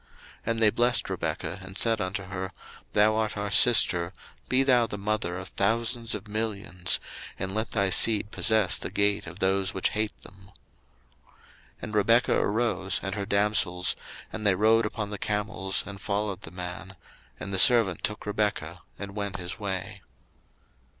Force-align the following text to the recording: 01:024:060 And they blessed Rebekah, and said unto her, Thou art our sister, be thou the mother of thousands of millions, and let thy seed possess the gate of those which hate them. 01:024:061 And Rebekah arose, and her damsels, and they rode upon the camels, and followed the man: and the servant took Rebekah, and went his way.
01:024:060 0.01 0.09
And 0.49 0.59
they 0.61 0.69
blessed 0.71 1.09
Rebekah, 1.11 1.59
and 1.61 1.77
said 1.77 2.01
unto 2.01 2.23
her, 2.23 2.51
Thou 2.93 3.15
art 3.17 3.37
our 3.37 3.51
sister, 3.51 4.13
be 4.49 4.63
thou 4.63 4.87
the 4.87 4.97
mother 4.97 5.37
of 5.37 5.49
thousands 5.49 6.15
of 6.15 6.27
millions, 6.27 6.99
and 7.37 7.53
let 7.53 7.69
thy 7.69 7.91
seed 7.91 8.31
possess 8.31 8.79
the 8.79 8.89
gate 8.89 9.27
of 9.27 9.37
those 9.37 9.75
which 9.75 9.89
hate 9.91 10.19
them. 10.23 10.49
01:024:061 11.83 11.83
And 11.83 11.93
Rebekah 11.93 12.35
arose, 12.39 12.99
and 13.03 13.13
her 13.13 13.27
damsels, 13.27 13.95
and 14.33 14.43
they 14.43 14.55
rode 14.55 14.87
upon 14.87 15.11
the 15.11 15.19
camels, 15.19 15.83
and 15.85 16.01
followed 16.01 16.41
the 16.41 16.49
man: 16.49 16.95
and 17.39 17.53
the 17.53 17.59
servant 17.59 18.03
took 18.03 18.25
Rebekah, 18.25 18.81
and 18.97 19.15
went 19.15 19.37
his 19.37 19.59
way. 19.59 20.01